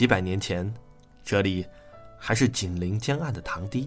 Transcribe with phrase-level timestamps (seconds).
[0.00, 0.72] 几百年前，
[1.22, 1.62] 这里
[2.18, 3.86] 还是紧邻江岸的塘堤，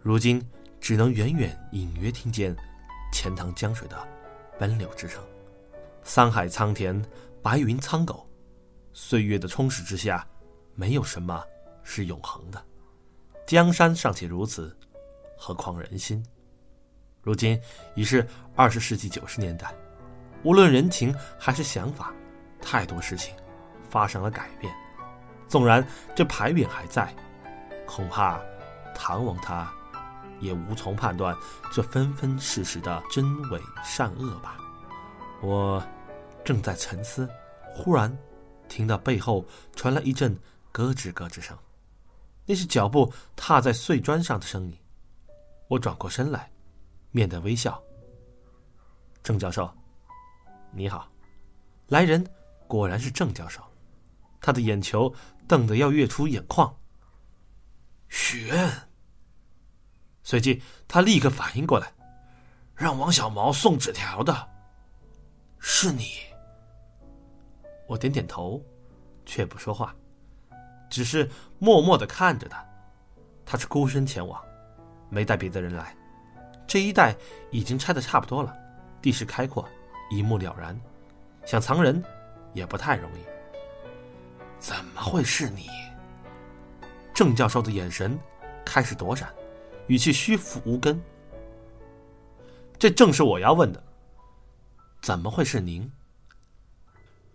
[0.00, 0.42] 如今
[0.80, 2.56] 只能远远隐约听见
[3.12, 4.08] 钱塘江水的
[4.58, 5.22] 奔流之声。
[6.02, 7.04] 桑海苍田，
[7.42, 8.26] 白云苍狗，
[8.94, 10.26] 岁月的充实之下，
[10.74, 11.44] 没有什么
[11.82, 12.64] 是永恒的。
[13.46, 14.74] 江山尚且如此，
[15.36, 16.24] 何况人心？
[17.20, 17.60] 如今
[17.94, 18.26] 已是
[18.56, 19.74] 二十世纪九十年代，
[20.42, 22.14] 无论人情还是想法，
[22.62, 23.34] 太多事情
[23.90, 24.74] 发生了改变。
[25.48, 27.14] 纵然这牌匾还在，
[27.86, 28.40] 恐怕
[28.94, 29.72] 唐王他
[30.40, 31.36] 也无从判断
[31.72, 34.56] 这纷纷世事的真伪善恶吧。
[35.42, 35.82] 我
[36.44, 37.28] 正在沉思，
[37.74, 38.14] 忽然
[38.68, 39.44] 听到背后
[39.76, 40.36] 传来一阵
[40.72, 41.56] 咯吱咯吱声，
[42.46, 44.76] 那是脚步踏在碎砖上的声音。
[45.68, 46.50] 我转过身来，
[47.10, 47.80] 面带微笑。
[49.22, 49.70] 郑教授，
[50.72, 51.08] 你好。
[51.88, 52.26] 来人
[52.66, 53.62] 果然是郑教授，
[54.40, 55.12] 他的眼球。
[55.46, 56.74] 瞪得要跃出眼眶。
[58.08, 58.70] 许愿。
[60.22, 61.92] 随即他立刻反应过来，
[62.74, 64.48] 让王小毛送纸条的，
[65.58, 66.06] 是你。
[67.86, 68.64] 我点点头，
[69.26, 69.94] 却不说话，
[70.88, 72.64] 只是默默的看着他。
[73.44, 74.42] 他是孤身前往，
[75.10, 75.94] 没带别的人来。
[76.66, 77.14] 这一带
[77.50, 78.56] 已经拆的差不多了，
[79.02, 79.68] 地势开阔，
[80.10, 80.80] 一目了然，
[81.44, 82.02] 想藏人
[82.54, 83.33] 也不太容易。
[84.64, 85.68] 怎么会是你？
[87.12, 88.18] 郑教授的眼神
[88.64, 89.28] 开始躲闪，
[89.88, 90.98] 语气虚浮无根。
[92.78, 93.84] 这正是我要问的。
[95.02, 95.92] 怎么会是您？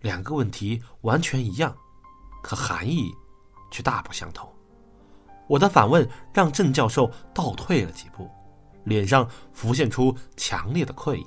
[0.02, 1.78] 两个问题完全一样，
[2.42, 3.14] 可含义
[3.70, 4.52] 却大不相同。
[5.48, 8.28] 我的反问让郑教授倒退了几步，
[8.86, 11.26] 脸上浮现出强烈的愧意，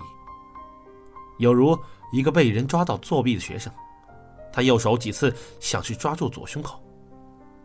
[1.38, 1.78] 有如
[2.12, 3.72] 一个被人抓到作弊的学生。
[4.52, 6.82] 他右手几次想去抓住左胸口，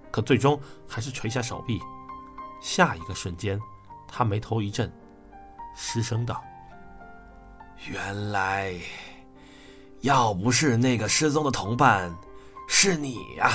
[0.10, 1.80] 可最终还是垂下手臂。
[2.62, 3.60] 下一个瞬间，
[4.08, 4.92] 他眉头一震，
[5.76, 6.44] 失声道
[7.88, 8.74] ：“原来，
[10.02, 12.12] 要不是那个失踪的同伴，
[12.68, 13.52] 是你呀！”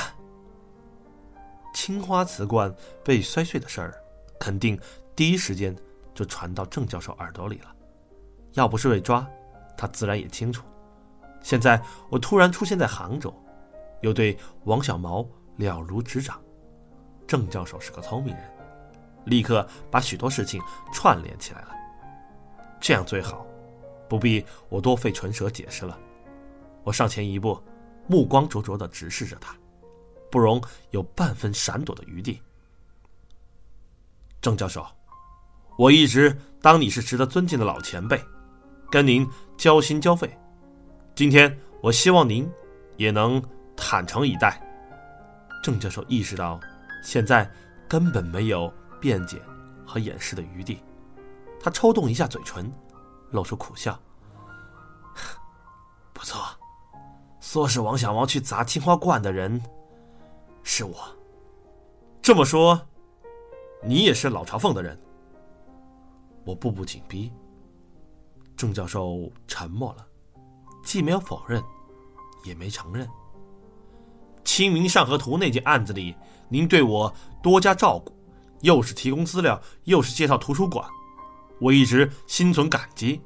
[1.75, 2.73] 青花瓷罐
[3.03, 3.95] 被摔碎的事儿，
[4.39, 4.79] 肯定
[5.17, 5.75] 第一时间
[6.15, 7.75] 就传到郑教授耳朵里了。
[8.53, 9.27] 要不是被抓，
[9.77, 10.63] 他自然也清楚。
[11.43, 13.35] 现在我突然出现在杭州，
[14.01, 15.27] 又对王小毛
[15.57, 16.41] 了如指掌。
[17.27, 18.45] 郑教授是个聪明人，
[19.25, 20.61] 立刻把许多事情
[20.93, 21.69] 串联起来了。
[22.81, 23.47] 这样最好，
[24.09, 25.99] 不必我多费唇舌解释了。
[26.85, 27.61] 我上前一步，
[28.07, 29.57] 目光灼灼的直视着他，
[30.31, 30.61] 不容
[30.91, 32.41] 有半分闪躲的余地。
[34.41, 34.85] 郑教授，
[35.79, 38.21] 我一直当你是值得尊敬的老前辈，
[38.91, 39.27] 跟您
[39.57, 40.29] 交心交肺。
[41.15, 42.51] 今天，我希望您
[42.97, 43.41] 也能
[43.77, 44.59] 坦诚以待。
[45.63, 46.59] 郑教授意识到，
[47.05, 47.49] 现在
[47.87, 49.41] 根本没有辩解
[49.87, 50.83] 和掩饰的余地。
[51.61, 52.73] 他抽动一下嘴唇，
[53.31, 54.01] 露出苦笑
[56.15, 56.41] ：“不错，
[57.41, 59.63] 说是王小毛去砸青花罐的人，
[60.63, 60.97] 是我。
[62.23, 62.81] 这么说，
[63.83, 64.99] 你也是老朝奉的人？”
[66.45, 67.31] 我步步紧逼。
[68.57, 70.07] 郑教授沉默了。
[70.83, 71.63] 既没有否认，
[72.45, 73.07] 也没承认。
[74.45, 76.15] 《清明上河图》那件案子里，
[76.49, 77.13] 您对我
[77.43, 78.13] 多加照顾，
[78.61, 80.87] 又是提供资料，又是介绍图书馆，
[81.61, 83.23] 我一直心存感激。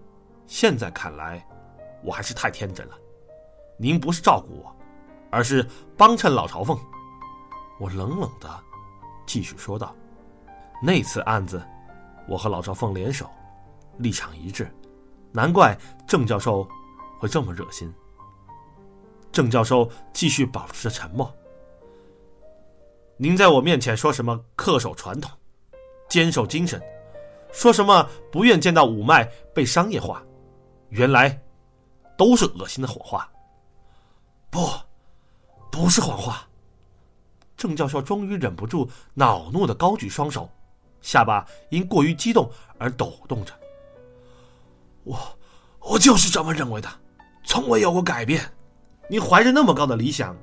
[0.46, 1.44] 现在看来，
[2.04, 2.94] 我还是太天真了。
[3.78, 4.76] 您不是照顾我，
[5.30, 6.78] 而是帮衬老朝奉。
[7.80, 8.48] 我冷冷的
[9.26, 9.94] 继续说道
[10.80, 11.60] ：“那次案子，
[12.28, 13.28] 我和老朝奉联手，
[13.98, 14.70] 立场一致，
[15.32, 16.66] 难怪郑教授。”
[17.18, 17.92] 会这么热心？
[19.32, 21.30] 郑教授继续保持着沉默。
[23.18, 25.30] 您在我面前说什么恪守传统、
[26.08, 26.82] 坚守精神，
[27.52, 29.24] 说什么不愿见到五脉
[29.54, 30.22] 被商业化，
[30.88, 31.38] 原来
[32.16, 33.30] 都是恶心的谎话。
[34.50, 34.66] 不，
[35.70, 36.48] 不是谎话。
[37.56, 40.48] 郑教授终于忍不住恼怒的高举双手，
[41.02, 43.52] 下巴因过于激动而抖动着。
[45.04, 45.18] 我，
[45.80, 46.88] 我就是这么认为的。
[47.46, 48.42] 从未有过改变。
[49.08, 50.36] 你怀着那么高的理想，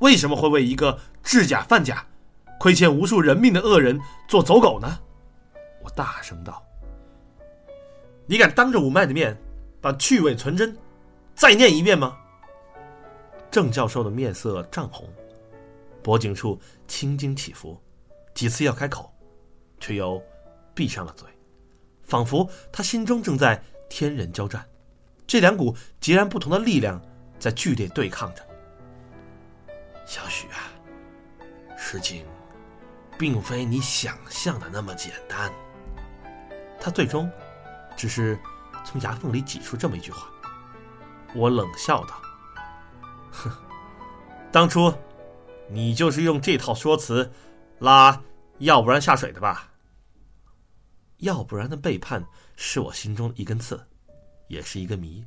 [0.00, 2.04] 为什么会为一个制假贩假、
[2.58, 4.98] 亏欠无数人命的恶人做走狗呢？
[5.82, 6.60] 我大声道
[8.26, 9.40] ：“你敢当着五脉的面
[9.80, 10.76] 把去伪存真
[11.36, 12.18] 再念一遍吗？”
[13.48, 15.08] 郑教授的面色涨红，
[16.02, 17.80] 脖颈处青筋起伏，
[18.34, 19.10] 几次要开口，
[19.78, 20.20] 却又
[20.74, 21.28] 闭上了嘴，
[22.02, 24.66] 仿佛他心中正在天人交战。
[25.28, 27.00] 这两股截然不同的力量
[27.38, 28.42] 在剧烈对抗着。
[30.06, 30.72] 小许啊，
[31.76, 32.24] 事情
[33.18, 35.52] 并非你想象的那么简单。
[36.80, 37.30] 他最终
[37.94, 38.38] 只是
[38.84, 40.28] 从牙缝里挤出这么一句话。
[41.34, 42.22] 我冷笑道
[43.30, 43.52] ：“哼，
[44.50, 44.92] 当初
[45.68, 47.30] 你就是用这套说辞
[47.80, 48.18] 拉
[48.58, 49.70] 要不然下水的吧？
[51.18, 52.24] 要不然的背叛
[52.56, 53.87] 是我心中的一根刺，
[54.48, 55.24] 也是一个谜，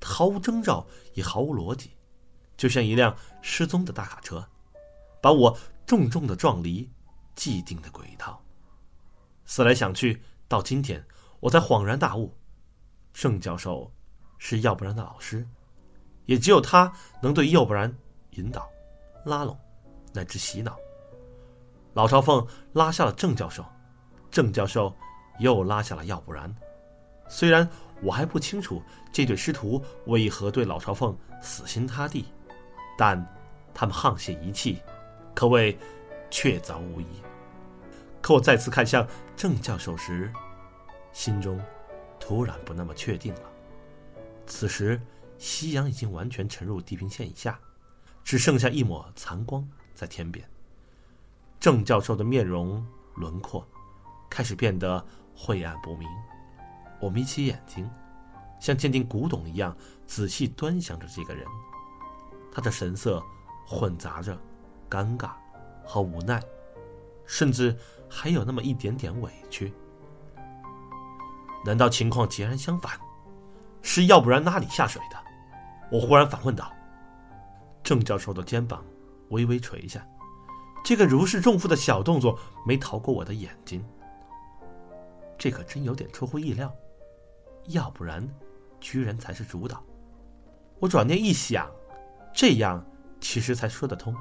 [0.00, 1.90] 毫无征兆，也毫无逻辑，
[2.56, 4.46] 就像一辆失踪的大卡车，
[5.20, 6.88] 把我重重的撞离
[7.34, 8.40] 既定的轨道。
[9.44, 11.04] 思来想去，到今天
[11.40, 12.32] 我才恍然大悟，
[13.12, 13.92] 郑教授。”
[14.44, 15.46] 是要不然的老师，
[16.24, 17.96] 也只有他能对要不然
[18.30, 18.68] 引导、
[19.24, 19.56] 拉拢，
[20.12, 20.76] 乃至洗脑。
[21.94, 23.64] 老朝奉拉下了郑教授，
[24.32, 24.92] 郑教授
[25.38, 26.52] 又拉下了要不然。
[27.28, 27.70] 虽然
[28.02, 28.82] 我还不清楚
[29.12, 32.26] 这对师徒为何对老朝奉死心塌地，
[32.98, 33.24] 但
[33.72, 34.80] 他们沆瀣一气，
[35.34, 35.78] 可谓
[36.30, 37.06] 确凿无疑。
[38.20, 39.06] 可我再次看向
[39.36, 40.32] 郑教授时，
[41.12, 41.60] 心中
[42.18, 43.42] 突然不那么确定了。
[44.46, 45.00] 此时，
[45.38, 47.58] 夕阳已经完全沉入地平线以下，
[48.24, 50.44] 只剩下一抹残光在天边。
[51.58, 52.84] 郑教授的面容
[53.14, 53.66] 轮廓
[54.28, 55.04] 开始变得
[55.34, 56.08] 晦暗不明。
[57.02, 57.90] 我眯起眼睛，
[58.60, 59.76] 像鉴定古董一样
[60.06, 61.44] 仔细端详着这个人。
[62.52, 63.20] 他的神色
[63.66, 64.38] 混杂着
[64.88, 65.30] 尴尬
[65.84, 66.40] 和无奈，
[67.26, 67.76] 甚至
[68.08, 69.74] 还有那么一点点委屈。
[71.66, 72.92] 难道情况截然相反？
[73.82, 75.18] 是要不然拉你下水的，
[75.90, 76.72] 我忽然反问道。
[77.82, 78.84] 郑教授的肩膀
[79.30, 80.06] 微微垂下，
[80.84, 83.84] 这个如释重负的小动作没逃过我的眼睛。
[85.36, 86.72] 这可真有点出乎意料，
[87.68, 88.28] 要不然，
[88.80, 89.82] 居然才是主导。
[90.78, 91.70] 我转念一想，
[92.34, 92.84] 这样
[93.20, 94.14] 其实才说得通。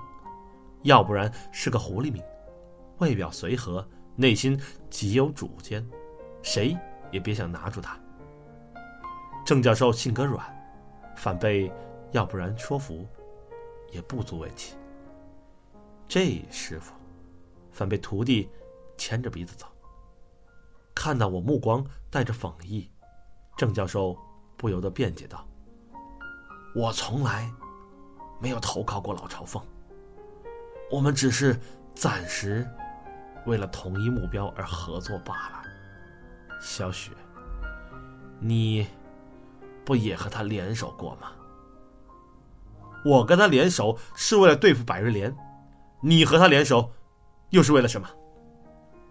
[0.83, 2.23] 要不然是个狐狸命，
[2.99, 4.59] 外表随和，内心
[4.89, 5.87] 极有主见，
[6.41, 6.77] 谁
[7.11, 7.99] 也别想拿住他。
[9.45, 10.45] 郑教授性格软，
[11.15, 11.71] 反被
[12.11, 13.07] 要不然说服，
[13.91, 14.75] 也不足为奇。
[16.07, 16.93] 这师傅，
[17.71, 18.49] 反被徒弟
[18.97, 19.65] 牵着鼻子走。
[20.93, 22.90] 看到我目光带着讽意，
[23.61, 24.17] 郑教授
[24.57, 25.47] 不由得辩解道
[26.73, 27.47] ：“我从来
[28.39, 29.61] 没有投靠过老朝奉，
[30.89, 31.55] 我们只是
[31.93, 32.67] 暂时
[33.45, 35.61] 为了同一目标而合作罢了。”
[36.59, 37.11] 小雪，
[38.39, 38.87] 你。
[39.85, 41.31] 不也和他联手过吗？
[43.05, 45.35] 我跟他联手是为了对付百日莲，
[46.01, 46.91] 你和他联手
[47.51, 48.09] 又是为了什么？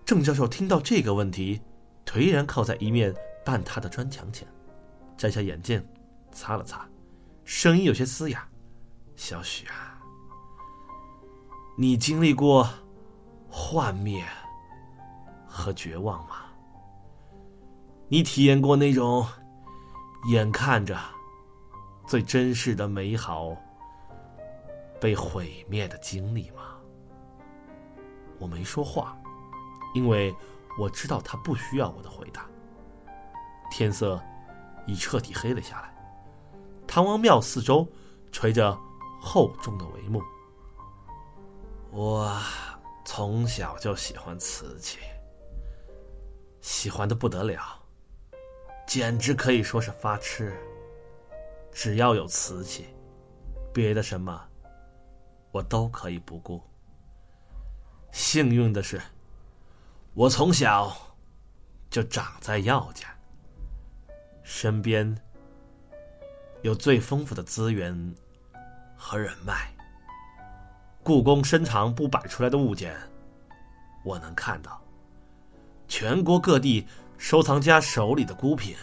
[0.05, 1.61] 郑教授听到这个问题，
[2.05, 3.15] 颓然靠在一面
[3.45, 4.47] 半塌的砖墙前，
[5.17, 5.87] 摘下眼镜，
[6.33, 6.89] 擦了擦，
[7.45, 8.49] 声音有些嘶哑
[9.17, 10.01] ：“小许啊，
[11.77, 12.69] 你经历过
[13.49, 14.25] 幻灭
[15.47, 16.37] 和绝望吗？
[18.09, 19.27] 你体验过那种……”
[20.29, 20.99] 眼看着
[22.07, 23.57] 最真实的美好
[25.01, 26.77] 被毁灭的经历吗？
[28.39, 29.19] 我没说话，
[29.95, 30.31] 因为
[30.79, 32.47] 我知道他不需要我的回答。
[33.71, 34.21] 天色
[34.87, 35.95] 已彻底黑了下来，
[36.87, 37.87] 唐王庙四周
[38.33, 38.77] 垂着
[39.21, 40.21] 厚重的帷幕。
[41.91, 42.37] 我
[43.05, 44.99] 从小就喜欢瓷器，
[46.61, 47.63] 喜欢的不得了。
[48.87, 50.53] 简直可以说是发痴。
[51.73, 52.89] 只要有瓷器，
[53.73, 54.41] 别的什么，
[55.53, 56.61] 我都可以不顾。
[58.11, 59.01] 幸运的是，
[60.15, 60.93] 我从小
[61.89, 63.17] 就长在药家，
[64.53, 65.17] 身边
[66.63, 68.15] 有最丰富的资源
[68.97, 69.73] 和人脉。
[71.05, 72.97] 故宫深藏不摆出来的物件，
[74.05, 74.83] 我能看到。
[75.87, 76.85] 全国各地。
[77.17, 78.75] 收藏家手里的孤品，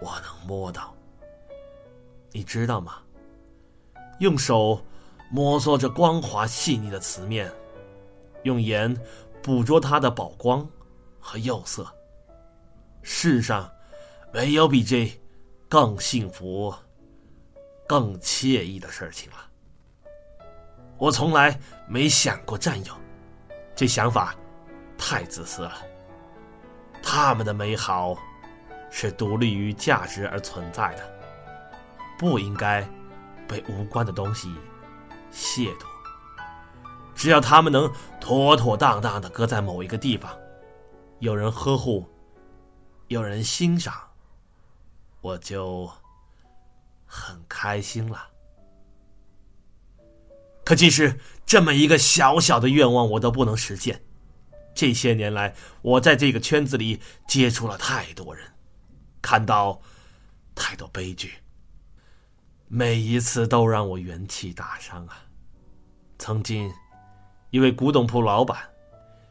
[0.00, 0.92] 我能摸到。
[2.32, 2.98] 你知道吗？
[4.18, 4.84] 用手
[5.30, 7.48] 摸索着光滑细腻的瓷面，
[8.42, 8.92] 用眼
[9.44, 10.68] 捕捉它的宝光
[11.20, 11.86] 和釉色。
[13.02, 13.70] 世上
[14.34, 15.08] 没有比这
[15.68, 16.74] 更幸福、
[17.86, 19.36] 更惬意的事情了。
[20.98, 22.92] 我从来没想过占有，
[23.76, 24.34] 这想法
[24.98, 25.76] 太自私了。
[27.00, 28.16] 他们的美好，
[28.90, 31.18] 是独立于价值而存在的，
[32.18, 32.84] 不应该
[33.46, 34.52] 被无关的东西
[35.32, 35.86] 亵渎。
[37.14, 37.88] 只要他们能
[38.20, 40.36] 妥妥当当的搁在某一个地方，
[41.20, 42.04] 有人呵护，
[43.06, 43.94] 有人欣赏，
[45.24, 45.90] 我就
[47.06, 48.28] 很开心了。
[50.62, 54.04] 可即使这么一个小小的愿望，我都不能实现。
[54.74, 58.44] 这些年来，我在这个圈子里接触了太多人，
[59.22, 59.80] 看到
[60.54, 61.32] 太多悲剧，
[62.68, 65.24] 每一次都让我元气大伤啊！
[66.18, 66.70] 曾经，
[67.48, 68.58] 一位古董铺老板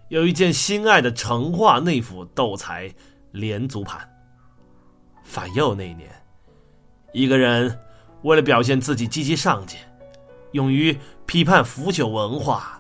[0.08, 2.92] 有一件心爱的成化内府斗彩
[3.32, 4.10] 连足盘。
[5.24, 6.10] 反右那年，
[7.12, 7.80] 一个人
[8.22, 9.80] 为了表现自己积极上进，
[10.52, 12.80] 勇于批判腐朽文化，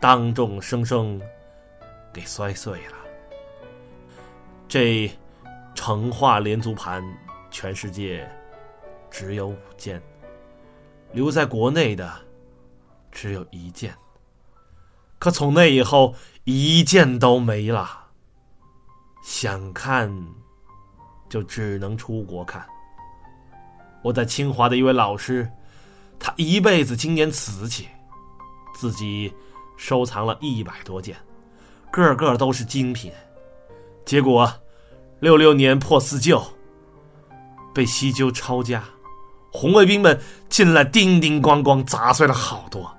[0.00, 1.20] 当众生生
[2.12, 2.96] 给摔碎了。
[4.68, 5.10] 这
[5.74, 7.02] 成化连足盘，
[7.50, 8.30] 全世界
[9.10, 10.02] 只有五件，
[11.12, 12.12] 留在国内的
[13.10, 13.94] 只有一件。
[15.18, 18.08] 可从那以后，一件都没了。
[19.22, 20.39] 想看。
[21.30, 22.62] 就只能出国看。
[24.02, 25.50] 我在清华的一位老师，
[26.18, 27.88] 他一辈子精研瓷器，
[28.74, 29.32] 自己
[29.76, 31.16] 收藏了一百多件，
[31.90, 33.12] 个个都是精品。
[34.04, 34.52] 结果，
[35.20, 36.42] 六六年破四旧，
[37.72, 38.82] 被西周抄家，
[39.52, 42.92] 红卫兵们进来叮叮咣咣砸碎了好多，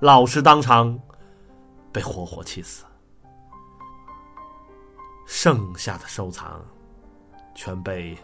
[0.00, 0.98] 老师当场
[1.92, 2.84] 被活活气死。
[5.26, 6.64] 剩下的收藏。
[7.58, 8.16] 全被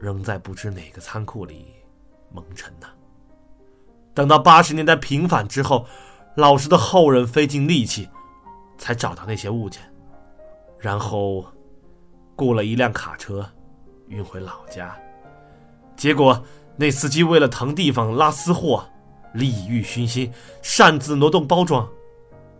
[0.00, 1.72] 扔在不知哪个仓库里
[2.32, 2.88] 蒙尘呢。
[4.12, 5.86] 等到八十年代平反之后，
[6.34, 8.10] 老师的后人费尽力气
[8.78, 9.80] 才找到那些物件，
[10.76, 11.46] 然后
[12.34, 13.48] 雇了一辆卡车
[14.08, 14.98] 运回老家。
[15.96, 18.84] 结果那司机为了腾地方拉私货，
[19.34, 21.88] 利欲熏心，擅自挪动包装，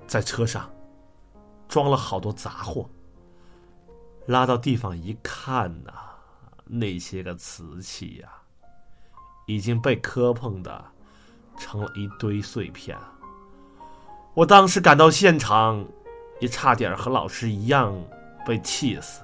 [0.07, 0.71] 在车上
[1.67, 2.89] 装了好多杂货。
[4.27, 5.93] 拉到地方一看呐，
[6.65, 8.29] 那些个瓷器呀，
[9.47, 10.85] 已经被磕碰的
[11.57, 12.99] 成了一堆碎片。
[14.35, 15.83] 我当时赶到现场，
[16.41, 17.95] 也差点和老师一样
[18.45, 19.23] 被气死，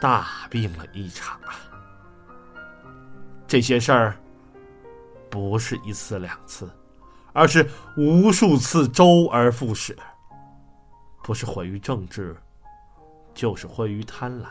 [0.00, 1.52] 大病了一场啊！
[3.46, 4.16] 这些事儿
[5.28, 6.70] 不是一次两次，
[7.32, 9.98] 而是无数次周而复始，
[11.24, 12.36] 不是毁于政治。
[13.38, 14.46] 就是毁于贪婪，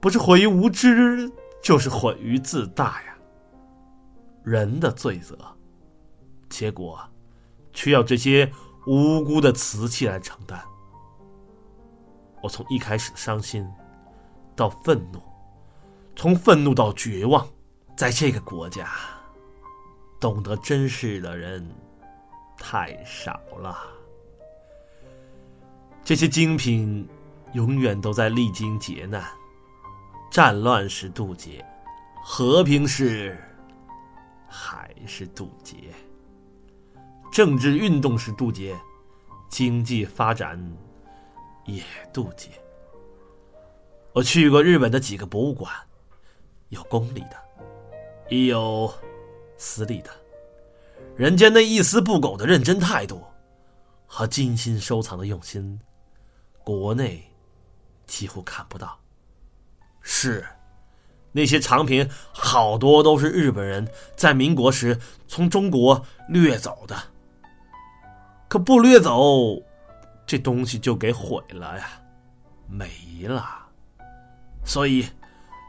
[0.00, 1.30] 不是毁于无知，
[1.62, 3.16] 就是毁于自大呀。
[4.42, 5.38] 人的罪责，
[6.48, 6.98] 结果，
[7.72, 8.50] 却要这些
[8.88, 10.60] 无辜的瓷器来承担。
[12.42, 13.64] 我从一开始的伤心，
[14.56, 15.22] 到愤怒，
[16.16, 17.46] 从愤怒到绝望，
[17.96, 18.90] 在这个国家，
[20.18, 21.64] 懂得珍视的人
[22.58, 23.78] 太少了。
[26.02, 27.08] 这些精品。
[27.56, 29.24] 永远都在历经劫难，
[30.30, 31.64] 战乱时渡劫，
[32.22, 33.34] 和平时
[34.46, 35.74] 还是渡劫，
[37.32, 38.76] 政治运动时渡劫，
[39.48, 40.62] 经济发展
[41.64, 41.82] 也
[42.12, 42.50] 渡劫。
[44.12, 45.72] 我去过日本的几个博物馆，
[46.68, 47.36] 有公立的，
[48.28, 48.92] 也有
[49.56, 50.10] 私立的，
[51.16, 53.24] 人间那一丝不苟的认真态度
[54.06, 55.80] 和精心收藏的用心，
[56.62, 57.26] 国内。
[58.06, 58.98] 几乎看不到。
[60.00, 60.46] 是，
[61.32, 66.96] 那些藏品好多都是日本人在民国时从中国掠走的。
[68.48, 69.60] 可不掠走，
[70.24, 72.00] 这东西就给毁了呀，
[72.68, 72.88] 没
[73.26, 73.66] 了。
[74.64, 75.06] 所以，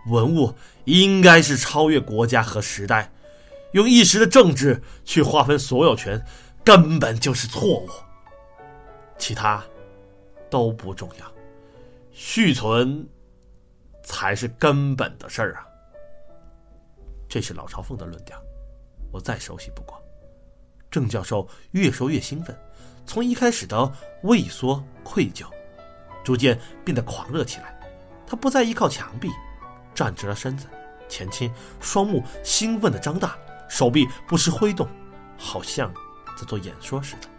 [0.07, 0.53] 文物
[0.85, 3.11] 应该是超越国家和时代，
[3.73, 6.23] 用一时的政治去划分所有权，
[6.63, 7.89] 根本就是错误。
[9.17, 9.63] 其他
[10.49, 11.36] 都不重要。
[12.19, 13.07] 续存
[14.03, 15.67] 才是根本的事儿啊！
[17.29, 18.41] 这是老朝奉的论调，
[19.11, 20.03] 我再熟悉不过。
[20.89, 22.59] 郑教授越说越兴奋，
[23.05, 23.93] 从一开始的
[24.23, 25.45] 畏缩愧疚，
[26.23, 27.79] 逐渐变得狂热起来。
[28.25, 29.29] 他不再依靠墙壁，
[29.93, 30.65] 站直了身子，
[31.07, 33.37] 前倾，双目兴奋的张大，
[33.69, 34.87] 手臂不时挥动，
[35.37, 35.93] 好像
[36.35, 37.29] 在做演说似的。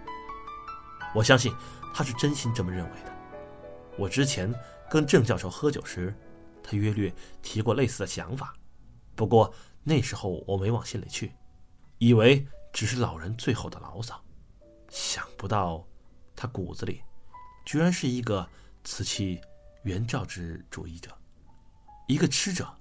[1.16, 1.52] 我相信
[1.92, 3.07] 他是真心这么认为的。
[3.98, 4.54] 我之前
[4.88, 6.14] 跟郑教授喝酒时，
[6.62, 7.12] 他约略
[7.42, 8.54] 提过类似的想法，
[9.16, 9.52] 不过
[9.82, 11.34] 那时候我没往心里去，
[11.98, 14.22] 以为只是老人最后的牢骚。
[14.88, 15.84] 想不到，
[16.36, 17.02] 他骨子里
[17.66, 18.48] 居然是一个
[18.84, 19.40] 瓷器
[19.82, 21.10] 原造之主义者，
[22.06, 22.72] 一个吃者，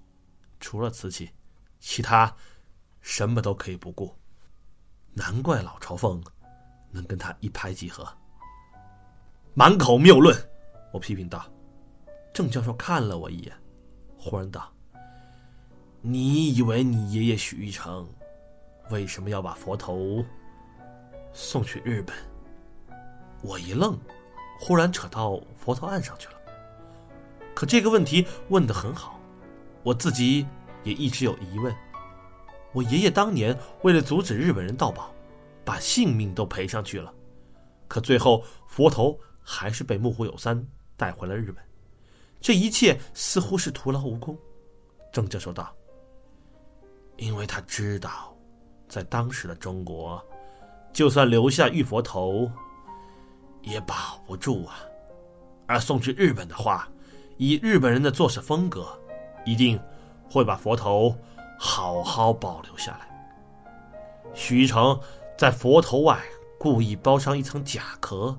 [0.60, 1.32] 除了瓷器，
[1.80, 2.34] 其他
[3.02, 4.16] 什么都可以不顾。
[5.14, 6.24] 难怪老朝奉
[6.92, 8.08] 能跟他一拍即合，
[9.56, 10.38] 满口谬论。
[10.98, 11.46] 我批评道
[12.34, 13.54] ：“郑教授看了我一眼，
[14.18, 14.74] 忽然道
[16.02, 18.10] ：‘你以为你爷爷许玉成
[18.90, 20.26] 为什么要把佛头
[21.34, 22.16] 送去日本？
[23.44, 23.96] 我一愣，
[24.60, 26.34] 忽然扯到佛头案上去了。
[27.54, 29.20] 可这个问题问得很好，
[29.84, 30.48] 我自己
[30.84, 31.72] 也一直有疑问。
[32.74, 35.14] 我爷爷当年为了阻止日本人盗宝，
[35.64, 37.14] 把性命都赔上去了，
[37.88, 41.64] 可最后佛头还是被木户有三带回了日本。
[42.42, 44.38] 这一切似乎是徒劳无功。
[45.14, 45.74] 郑教授道
[47.16, 48.34] ：“因为他知道。”
[48.90, 50.26] 在当时的中国，
[50.94, 52.50] 就算留下玉佛头，
[53.62, 54.80] 也保不住啊。
[55.66, 56.88] 而送去日本的话，
[57.36, 58.88] 以日本人的做事风格，
[59.46, 59.78] 一定
[60.32, 61.14] 会把佛头
[61.60, 63.08] 好好保留下来。
[64.34, 64.98] 许一成
[65.38, 66.18] 在佛头外
[66.58, 68.34] 故意包上一层假壳，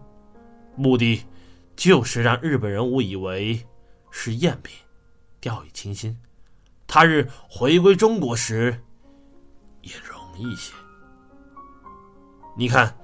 [0.77, 1.23] 目的
[1.79, 3.65] 就是让日本人误以为
[4.11, 4.77] 是赝品，
[5.41, 6.19] 掉以轻心。
[6.89, 8.83] 他日回归中国时，
[9.83, 10.19] 也容。
[10.41, 10.73] 易些，
[12.57, 12.97] 你看，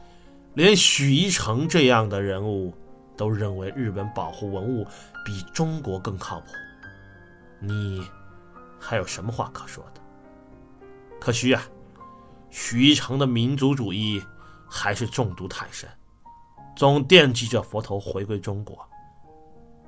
[0.54, 2.72] 连许一成这样的人物
[3.16, 4.86] 都认为日本保护文物
[5.24, 6.46] 比中国更靠谱，
[7.58, 8.06] 你
[8.78, 10.00] 还有什么话可说的？
[11.20, 11.60] 可惜啊，
[12.50, 14.22] 许一成的民族主义
[14.68, 15.90] 还是中毒太深，
[16.76, 18.86] 总惦记着佛头回归中国，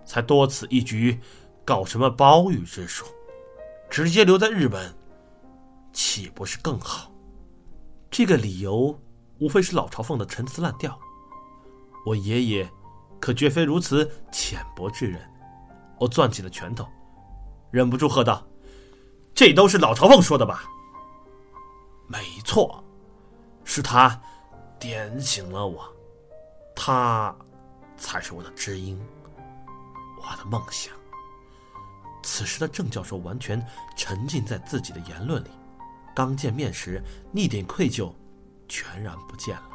[0.05, 1.21] 才多此一举
[1.65, 3.05] 搞什么包玉之术，
[3.91, 4.95] 直接留在日本，
[5.93, 7.11] 岂不是更好？
[8.11, 8.99] 这个理由
[9.41, 10.99] 无非是老朝奉的陈词滥调，
[12.07, 12.71] 我爷爷
[13.19, 15.21] 可绝非如此浅薄之人。
[15.99, 16.87] 我攥起了拳头，
[17.71, 18.47] 忍不住喝道
[19.35, 20.63] ：“这都是老朝奉说的吧
[22.07, 22.85] ？”“没错，
[23.65, 24.21] 是他
[24.79, 25.96] 点醒了我，
[26.77, 27.35] 他
[27.97, 29.01] 才是我的知音，
[30.19, 30.95] 我的梦想。”
[32.23, 33.65] 此时的郑教授完全
[33.97, 35.51] 沉浸在自己的言论里。
[36.15, 38.13] 刚见面时那点愧疚，
[38.69, 39.71] 全然不见了。